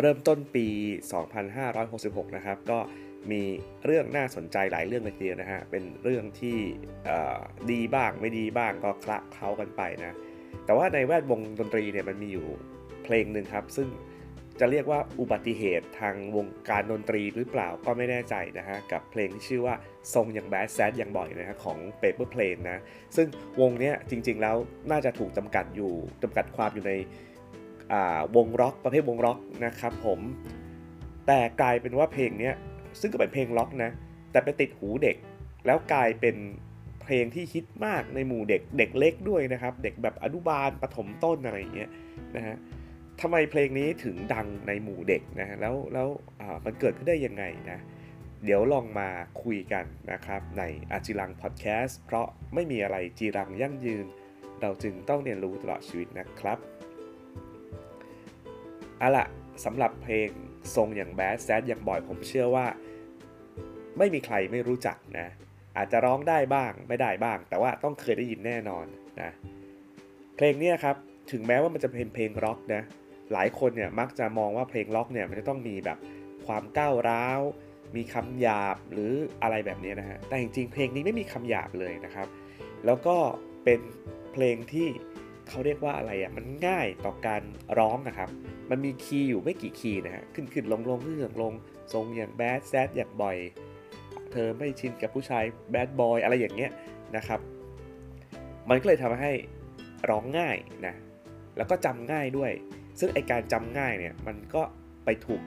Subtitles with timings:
[0.00, 0.66] เริ่มต้นปี
[1.50, 2.78] 2566 นะครับ ก็
[3.30, 3.42] มี
[3.86, 6.58] เรื่องน่าสนใจหลายเรื่องเลยทีเดียวนะฮะ เป็นเรื่องที่
[7.70, 10.16] ดีบ้างไม่ดีบ้างก็คละเคล้ากันไปนะ
[10.64, 12.46] แต่ว่าในแวดวงดนตรีเนี่ยมันมีอยู่
[13.04, 13.88] เพลงหนึ่งครับ ซึ่ง
[14.60, 19.74] จะเรียกว่าอุบัติเหตุทางวงการดนตรีหรือเปล่าก็ไม่แน่ใจนะฮะ กับเพลงที่ชื่อว่า
[20.14, 22.82] ทรงอย่างแบดแซดอย่างบ่อยนะฮะของ Paper Plane นะ
[23.16, 23.26] ซึ่ง
[23.60, 24.56] วงนี้จริงๆแล้ว
[24.90, 25.92] น่าจะถูกจำกัดอยู่
[26.22, 26.92] จำกัดความอยู่ใน
[28.36, 30.20] วงร็อกประเภทวงร็อกนะครับผม
[31.26, 32.50] แต่กลายเป็นว่าเพลงนี้
[33.00, 33.90] ซึ่งก็เป็นเพลงล็อกนะ
[34.30, 35.16] แต่ไปติดหูเด็ก
[35.66, 36.36] แล้วกลายเป็น
[37.02, 41.90] เพลงที่ฮิตมากในหมู่เด็กเด็กเล็กด้วยนะครับ เด็กแบบอนุบาลปฐมต้นอะไรอย่างเงี้ย
[42.36, 42.56] นะฮะ
[43.20, 46.08] ทำไมเพลงนี้ถึงดังในหมู่เด็กนะแล้วแล้ว
[46.64, 47.78] มันเกิดขึ้นได้ยังไงนะ
[48.44, 49.08] เดี๋ยวลองมา
[49.42, 54.06] คุยกันนะครับในอาจิรังพอดแคสต์เพราะไม่มีอะไรจีรังยั่งยืน
[54.60, 56.58] เราจึงต้องเรียนรู้ตลอดชีวิตนะครับ
[59.02, 59.26] อาละ
[59.64, 60.28] สำหรับเพลง
[60.74, 62.66] ทรงอย่างแบดแซดอย่างบ่อยผมเชื่อว่า
[63.98, 65.26] ไม่มีใครไม่รู้จักนะ
[65.76, 68.86] อาจจะร้องได้บ้างไม่ได้บ้าง แต่ว่าต้องเคยได้ยินแน่นอน
[69.20, 69.30] นะ
[70.36, 70.96] เพลงนี้ครับ
[71.30, 72.82] ถึงแม้ว่ามันจะเป็นเพลงร็อกนะ
[73.32, 75.98] หลายคนเนี่ยมักจะมองว่าเพลงล็อกเนี่ยมันจะต้องมีแบบ
[76.46, 77.40] ความก้าวร้าว
[77.96, 82.28] มีคำหยาบหรืออะไรแบบนี้นะฮะแต่จริงๆเพลงนี้ไม่มีคำหยาบเลยนะครับ
[82.86, 83.16] แล้วก็
[83.64, 83.80] เป็น
[84.32, 84.88] เพลงที่
[85.50, 87.42] เขาเรียกว่าอะไรอะมันง่ายต่อการ
[87.78, 88.28] ร้องนะครับ
[88.70, 91.52] มันมีคีย์อยู่ไม่กี่คีย์นะฮะขึ้นขึ้นลงลงขึ้นขึ้นลง
[91.92, 93.36] ทรงอย่างแบดแซดอย่างบ่อย
[94.32, 96.70] เธอไม่ชินกับผู้ชายแบดบอยอะไรอย่างเงี้ย
[97.16, 97.40] นะครับ
[98.68, 99.32] มันก็เลยทำให้
[100.10, 100.94] ร้องง่ายนะ
[101.56, 102.52] แล้วก็จำง่ายด้วย
[102.98, 104.62] ซึ่งไอการจำง่ายเนี่ยมันก็
[105.04, 105.42] ไปถูก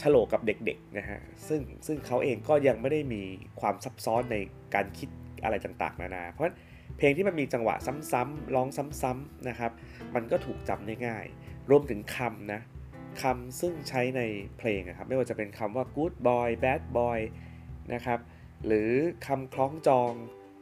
[0.00, 3.22] ฉลกกับเด็กๆนะฮะซึ่งซึ่งเขาเองก็ยังไม่ได้มี
[3.60, 4.36] ความซับซ้อนใน
[4.74, 5.08] การคิด
[5.44, 6.56] อะไรต่างๆ นานา เพราะฉะนั้น
[6.96, 7.74] เพลงที่มันมีจังหวะ
[8.12, 8.68] ซ้ำๆร้อง
[9.02, 9.72] ซ้ำๆนะครับ
[10.14, 11.24] มันก็ถูกจำได้ง่าย
[11.70, 12.60] รวมถึงคำนะ
[13.22, 14.22] คำซึ่งใช้ใน
[14.58, 17.18] เพลงนะครับ ไม่ว่าจะเป็นคำว่า good boy bad boy
[17.94, 18.18] นะครับ
[18.66, 18.90] หรือ
[19.26, 20.12] คำคล้องจอง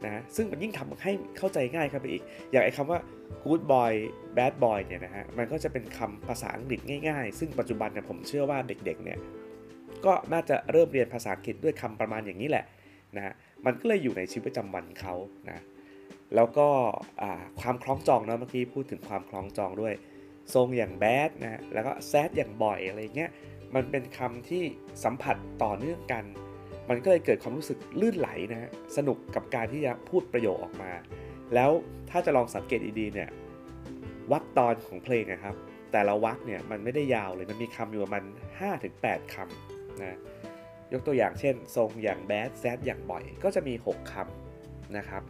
[0.05, 2.99] นะซึ่งมันยิ่งทำให้เข้าใจง่ายครับไปอีก อย่างไอ้คำว่า
[3.45, 3.93] good boy
[4.37, 9.19] bad boy เนี่ยนะฮะ มันก็จะเป็นคำภาษาอังกฤษง่ายๆ ซึ่งปัจจุบันเนี่ยผมเชื่อว่าเด็กๆเนี่ย
[10.05, 12.65] ก็น่าจะเริ่มเรียนภาษาอังกฤษด้วยคำประมาณอย่างนี้แหละ
[13.15, 13.33] นะฮะ
[13.65, 15.13] มันก็เลยอยู่ในชีวิตประจำวันเขา
[15.49, 15.63] นะ
[16.35, 16.67] แล้วก็
[17.61, 19.93] ความคล้องจองเนาะเมื่อกี้พูดถึงความคล้องจองด้วย
[20.53, 23.31] ทรงอย่างแบดนะแล้วก็แซดอย่างบ่อยอะไรเงี้ย
[23.75, 24.63] มันเป็นคำที่
[25.03, 26.23] สัมผัสต่อเนื่องกัน
[26.89, 30.91] มันก็เลยเกิดความรู้สึกลื่นไหลนะฮะสนุกกับการที่จะพูดประโยคออกมา
[31.55, 31.71] แล้ว
[32.09, 33.29] ถ้าจะลองสังเกตดีๆเนี่ย
[34.31, 35.55] วักตอนของเพลงนะครับ
[35.91, 38.23] แต่ละวักเนี่ยมันไม่ได้ยาวเลยมันมีคำอยู่ประมาณ
[38.77, 40.17] 5-8คำนะ
[40.93, 45.23] ยกตัวอย่างเช่น ทรงอย่างแบดแซดอย่างบ่อย ก็จะมี 6คำนะครับ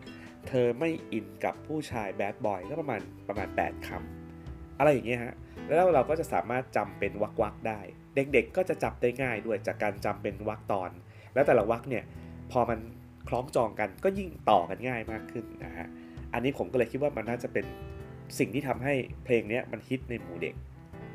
[0.47, 5.33] เธอไม่อินกับผู้ชายแบดบอยก็ประมาณประมาณ 8คำอะไรอย่างเงี้ยฮะ
[5.67, 7.79] แล้วเราก็จะสามารถจำเป็นวักๆได้
[8.15, 10.91] เด็กๆก็จะจับได้ง่ายด้วยจากการจำเป็นวักตอน
[11.33, 12.03] แล้วแต่ละวักเนี่ย
[12.51, 12.79] พอมัน
[13.27, 15.87] คล้องจองกันก็ยิ่งต่อกันง่ายมากขึ้นนะฮะ
[16.33, 17.65] อันนี้ผมก็เลยคิดว่ามันน่าจะเป็น
[18.39, 18.93] สิ่งที่ทำให้
[19.25, 20.55] เพลงนี้มันฮิตในหมู่เด็ก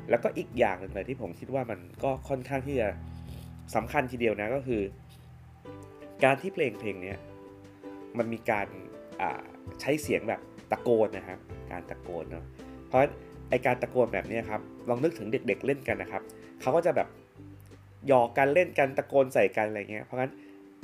[0.09, 2.89] แล้วก็อีกอย่างหนึ่งเลยที่ผมคิดว่ามันก็ค่อนข้างที่จะ
[3.75, 4.81] สำคัญทีเดียวนะก็คือ
[6.23, 7.13] การที่เพลงเพลงนี้
[8.17, 8.67] มันมีการ
[9.81, 10.41] ใช้เสียงแบบ
[10.71, 11.39] ตะโกนนะครับ
[11.71, 12.45] การตะโกนเนาะ
[12.87, 13.01] เพราะ
[13.49, 16.21] ไอการตะโกนแบบนี้ครับลองนึกถึงเด็กๆเล่นกันนะครับ
[16.61, 17.07] เขาก็จะแบบ
[18.07, 20.31] หยอกกันเล่นกันตะโกนใส่กันอะไรเงี้ยเพราะงั้น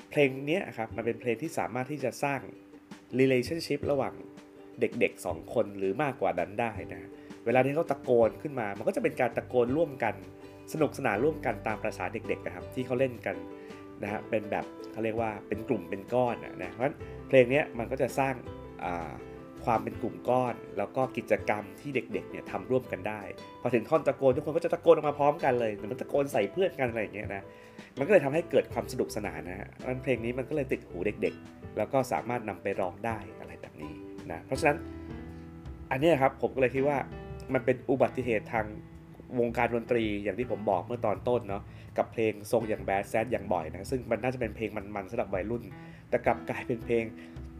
[0.10, 2.40] เพลงนี้ครับมันเป็นเพลงที่สามารถที่จะสร้าง
[3.20, 4.14] relationship ระหว่าง
[4.80, 7.10] เด็กๆ 2 คนหรือมากกว่านั้นได้นะ
[7.46, 10.16] เวลาที่เขาตะโกนขึ้นมา มันก็จะเป็นการตะโกนร่วมกัน
[10.74, 13.36] สนุกสนานร่วมกันตามประษาเด็กๆนะครับที่เขาเล่นกัน
[14.04, 16.96] นะฮะเป็นแบบเขาเรียกว่าเป็นกลุ่มเป็นก้อนนะเพราะฉะนั้น
[17.28, 18.34] เพลงนี้มันก็จะสร้าง
[19.66, 23.22] ความเป็นกลุ่มก้อน แล้วก็กิจกรรมที่เด็กๆเนี่ยทำร่วมกันได้
[23.62, 27.44] พอถึงท่อนตะโกนทุกคนก็จะตะโกนออกมาพร้อมกันเลยเหมือนตะโกนใส่เพื่อนกันอะไรอย่างเงี้ยนะ
[27.98, 29.70] มันก็เลยทำให้เกิดความสนุกสนานนะฮะ
[30.04, 33.94] เพลงนี้มันก็เลยติดหูเด็กๆ แล้วก็สามารถนำไปร้องได้อะไรแบบนี้
[34.32, 34.78] นะเพราะฉะนั้น
[35.92, 36.98] อันนี้ครับผมก็เลยคิดว่า
[37.54, 38.66] มันเป็นอุบัติเหตุทาง
[39.40, 41.64] วงการดนตรีอย่างที่ผมบอกเมื่อตอนต้นเนาะ
[41.98, 45.64] กับเพลงทรงอย่างแบดแซดอย่างบ่อยนะซึ่งมันน่าจะเป็นเพลงมันๆสำหรับวัยรุ่น
[46.10, 47.04] แต่กลับกลายเป็นเพลง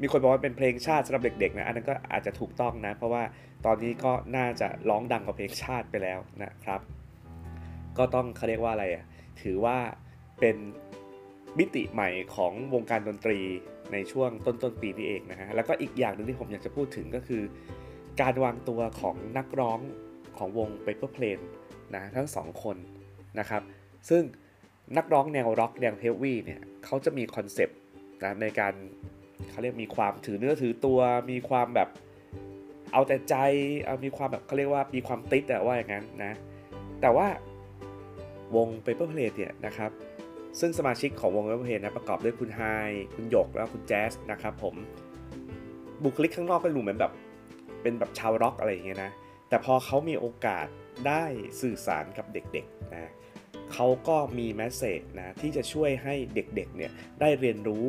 [0.02, 3.24] มีคนบอกว่าเป็นเพลงชาติสำหรับเด็กๆนะอันนั้นก็อาจจะถูกต้องนะ เพราะว่า
[3.66, 6.82] ตอนนี้ก็น่าจะร้องดังกว่าเพลงชาติไปแล้วนะครับ
[7.98, 9.04] ก็ต้องเขาเรียกว่าอะไรอะ
[9.42, 9.78] ถือว่า
[10.40, 10.56] เป็น
[11.60, 13.40] มิติใหม่ของวงการดนตรี
[13.92, 17.44] ในช่วงต้นต้นปีนี้เองนะฮะแล้วก็อีกอย่างหนึ่งที่ผมอยากจะพูดถึงก็คือ
[18.22, 19.80] การวางตัวของนักร้อง
[20.38, 21.44] ของวง Paper Plane
[21.96, 22.78] นะทั้งสองคน
[23.40, 23.62] นะครับ
[24.10, 24.24] ซึ่ง
[24.98, 27.78] นักร้องแนวร็อกแนว heavy เนี่ยเขาจะมีคอนเซปต์
[28.24, 28.74] นะในการ
[29.52, 31.00] เขาเรียกมีความถือเนื้อถือตัว
[31.32, 31.90] มีความแบบ
[32.94, 33.36] เอาแต่ใจ
[33.86, 36.34] เอามีความแบบเขาเรียกว่ามีความติสต์แตกว่าอย่างนั้นนะ
[37.02, 37.28] แต่ว่า
[38.56, 39.92] วง Paper Plate เนี่ยนะครับ
[40.60, 42.62] ซึ่งสมาชิกของวง Paper Plate นะประกอบด้วยคุณไฮ
[43.16, 44.76] คุณหยกแล้วคุณแจ๊สนะครับผม
[46.04, 47.12] บุคลิกข้างนอกก็ดูเหมือนแบบ
[47.82, 49.12] เป็นแบบชาวร็อกอะไรอย่างเงี้ยนะ
[49.50, 50.68] แต่พอเขามีโอกาส
[51.08, 51.24] ได้
[51.62, 53.12] สื่อสารกับเด็กๆนะ
[53.74, 56.92] เขาก็มีแมสเซจนะที่จะช่วยให้เด็กๆเนี่ย
[57.22, 57.86] ได้เรียนรู้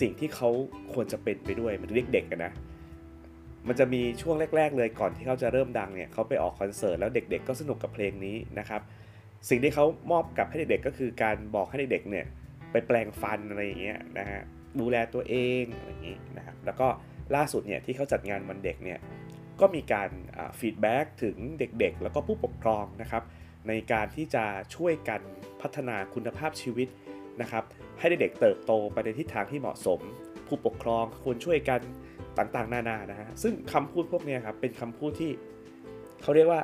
[0.00, 0.50] สิ่งที่เขา
[0.92, 2.52] ควรจะเป็นไปด้วยมันเด็กๆนนะ
[3.68, 8.80] มันจะมีช่วงแรก ๆ เลยก่อนที่เขาจะเริ่มดังเนี่ยเขาไปออกคอนเสิร์ตแล้วเด็ก ๆ ก็สนุกกับเพลงนี้นะครับ
[9.48, 12.26] สิ่งที่เขามอบกับให้เด็กๆก็คือการบอกให้เด็กๆเนี่ย
[12.72, 14.42] ไปแปลงฟันอะไรอย่างเงี้ยนะฮะ
[14.80, 16.88] ดูแลตัวเองอะไรอย่างงี้นะครับแล้วก็
[17.36, 18.98] ล่าสุดเนี่ยที่เขาจัดงานวันเด็กเนี่ย
[19.60, 20.10] ก็มีการ
[20.58, 23.22] feedback ถึงเด็กๆ แล้วก็ผู้ปกครองนะครับ
[23.68, 24.44] ในการที่จะ
[24.74, 25.20] ช่วยกัน
[25.60, 26.88] พัฒนาคุณภาพชีวิต
[27.40, 27.64] นะครับ
[27.98, 30.00] ให้เด็กๆเติบโตไปในทิศทางที่เหมาะสม
[30.46, 31.80] ผู้ปกครองควรช่วยกัน
[32.38, 35.30] ต่างๆ นานานะฮะซึ่งคำพูดพวกนี้ครับเป็นคำพูดที่
[36.22, 36.62] เขาเรียกว่า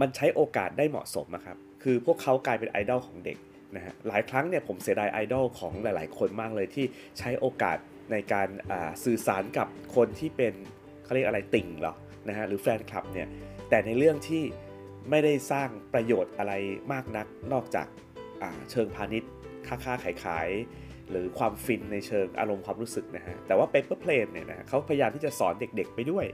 [0.00, 3.38] มันใช้โอกาสได้เหมาะสมนะครับคือพวกเขากลายเป็นไอดอลของเด็ก
[3.76, 6.84] นะฮะหลายครั้งเนี่ยผมเสียดายไอดอลของหลาย ๆ คนมากเลยที่
[7.18, 7.78] ใช้โอกาส
[8.12, 8.48] ในการ
[9.04, 10.54] สื่อสารกับคนที่เป็น
[11.08, 11.94] เขาเรียกอะไรติ่งหรอ
[12.28, 13.28] นะฮะหรือแฟนคลับเนี่ย
[13.68, 14.42] แต่ในเรื่องที่
[15.10, 16.52] ไม่ได้สร้างประโยชน์อะไร
[16.92, 17.86] มากนักนอกจาก
[18.70, 19.30] เชิงพาณิชย์
[19.66, 20.48] ค้าค้าขายขาย
[21.10, 26.26] หรือความฟินในเชิงอารมณ์ความรู้สึกนะฮะแต่ว่า Paper Plane เนี่ยนะเขาพยายามที่จะสอนเด็กๆไปด้วย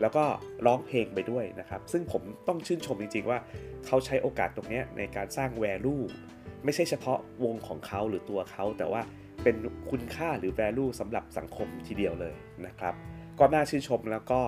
[0.00, 0.24] แล้วก็
[0.66, 3.38] ร้องเพลงไปด้วยนะครับ ซึ่งผมต้องชื่นชมจริงๆว่า
[3.86, 5.96] เขาใช้โอกาสตรงนี้ในการสร้างแวลู
[6.64, 9.02] ไม่ใช่เฉพาะวงของเขาหรือตัวเขาแต่ว่า
[9.42, 9.56] เป็น
[9.90, 12.34] คุณค่าหรือ value สำหรับสังคมทีเดียวเลย
[12.66, 12.94] นะครับ
[13.38, 14.40] ก็น่าชื่นชมแล้วก็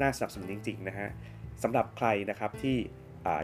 [0.00, 1.08] น่าสนับสนุนจริงๆนะฮะ
[1.62, 2.76] สำหรับใครนะครับที่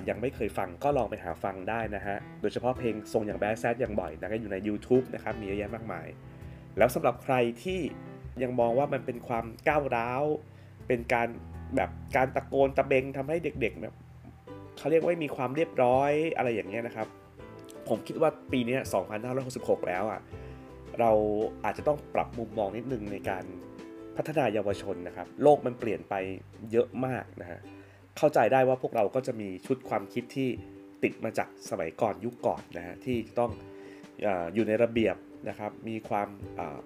[0.08, 6.06] ยังไม่เคยฟังก็ลองไปหาฟังได้นะฮะ โดยเฉพาะเพลงทรงอย่างแบดแซดอย่างบ่อยนะก็อยู่ใน YouTube นะครับ มีเยอะแยะมากมาย
[6.78, 7.80] แล้วสำหรับใครที่
[8.42, 10.22] ยังมองว่ามันเป็นความก้าวร้าว
[10.88, 11.28] เป็นการ
[11.76, 13.94] แบบการตะโกนตะเบงทำให้เด็กๆแบบ
[14.78, 17.08] เขาเรียกว่ามีความเรียบร้อยอะไรอย่างเงี้ยนะครับ
[17.88, 18.76] ผมคิดว่าปีนี้
[19.32, 20.20] 2566 แล้วอะ
[21.00, 21.10] เรา
[21.64, 23.44] อาจจะต้องปรับมุมมองนิดนึงในการ
[24.18, 26.14] พัฒนาเยาวชนนะครับ โลกมันเปลี่ยนไป
[26.72, 27.60] เยอะมากนะฮะ
[28.18, 30.48] เข้าใจได้ว่าพวกเราก็จะมีชุดความคิดที่
[31.02, 33.50] ติดมาจากสมัยก่อนยุคก่อนนะฮะที่ต้อง
[34.24, 35.16] ออยู่ในระเบียบ
[35.48, 36.28] นะครับ มีความ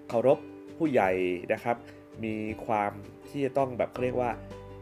[0.07, 0.39] เคารพ
[0.77, 1.11] ผู้ใหญ่
[1.53, 1.77] นะครับ
[2.25, 2.35] มี
[2.65, 2.91] ความ
[3.29, 4.31] ที่จะต้องแบบเรียกว่า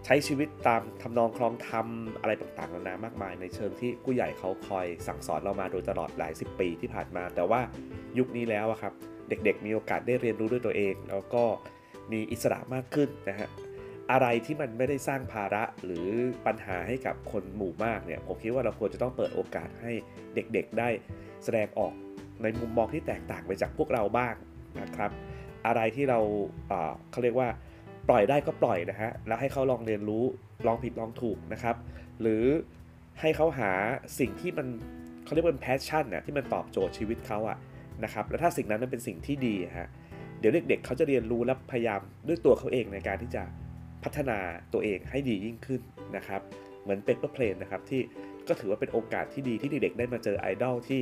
[0.05, 1.87] ใช้ชีวิตตามทำนองคลองธรรม
[2.21, 7.61] อะไรต่างๆนานามากมายในเชิงที่ผู้ใหญ่เขาคอยสั่งสอนเรามาโดยตลอดหลายสิบปีที่ผ่านมา แต่ว่า
[8.17, 8.93] ยุคนี้แล้วครับ
[9.29, 11.43] เด็กๆมีโอกาสได้เรียนรู้ด้วยตัวเอง แล้วก็
[12.11, 13.49] มีอิสระมากขึ้นนะฮะ
[14.11, 16.07] อะไรที่มันไม่ได้สร้างภาระหรือ
[16.45, 19.91] ปัญหาให้กับคนหมู่มากเนี่ยผมคิดว่าเราควรจะต้องเปิดโอกาสให้
[20.35, 20.89] เด็กๆได้
[21.43, 21.93] แสดงออก
[22.43, 24.35] ในมุมมองที่แตกต่างไปจากพวกเราบ้าง
[24.81, 25.11] นะครับ
[25.67, 26.19] อะไรที่เรา
[27.11, 27.49] เขาเรียกว่า
[28.09, 30.23] ปล่อยได้ก็ปล่อยนะฮะแล้วให้เขาลองเรียนรู้
[30.67, 31.75] ลองผิดลองถูกนะครับ
[32.21, 32.43] หรือ
[33.21, 33.71] ให้เขาหา
[34.19, 34.67] สิ่งที่มัน
[35.23, 37.57] เขาเรียกว่า passion น่ะที่มันตอบโจทย์ชีวิตเขาอะ
[38.03, 39.89] นะครับแล้วถ้าสิ่งนั้นมันเป็นสิ่งที่ดีฮะ
[40.41, 43.43] เดี๋ยวเด็กๆเขาจะเรียนรู้และพยายามด้วยตัวเขาเองในการที่จะ
[44.03, 44.37] พัฒนา
[44.73, 45.81] ตัวเองให้ดียิ่งขึ้น
[46.15, 46.41] นะครับ
[46.81, 48.01] เหมือน Paper Plane นะครับที่
[48.47, 51.01] ก็ถือว่าเป็นโอกาสที่ดีที่เด็กๆได้มาเจอไอดอลที่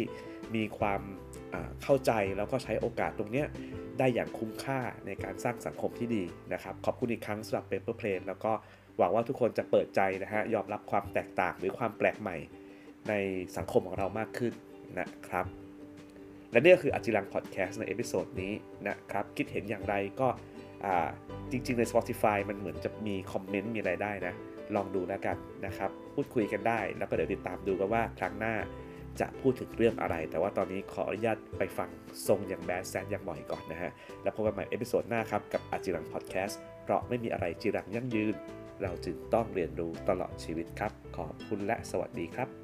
[0.56, 1.02] มีความ
[1.84, 3.44] เข้าใจแล้วก็ใช้โอกาสตรงนี้
[4.00, 8.52] ได้อย่างคุ้มค่าในการสร้างสังคมที่ดีนะครับ ขอบคุณอีกครั้งสำหรับ Paper Plane แล้วก็
[8.98, 12.38] หวังว่าทุกคนจะเปิดใจนะฮะยอมรับความแตกต่างหรือความแปลกใหม่
[13.10, 13.14] ใน
[13.58, 14.54] สังคมของเรามากขึ้น
[15.00, 15.46] นะครับ
[16.52, 18.54] และนี่ก็คืออจิรังพอดแคสต์ใน episode นี้
[18.88, 20.28] นะครับ คิดเห็นอย่างไรก็
[21.52, 24.34] จริง ๆ ใน Spotify มันเหมือนจะมีคอมเมนต์มีอะไรได้นะ
[24.76, 28.56] ลองดูแล้วกันนะครับ พูดคุยกันได้ แล้วก็เดี๋ยวติดตามดูกันว่าครั้งหน้า
[29.20, 31.90] จะพูดถึงเรื่องอะไร แต่ว่าตอนนี้ขออนุญาตไปฟัง
[32.28, 33.92] ทรงอย่างแบดแซดอย่างบ่อยก่อนนะฮะ
[34.24, 38.36] แล้วพบกันใหม่ episode หน้าครับ กับอจิรังพอดแคสต์เพราะไม่มีอะไรจิรังยั่งยืน
[38.82, 42.59] เราจึงต้องเรียนรู้ตลอดชีวิตครับ ขอบคุณและสวัสดีครับ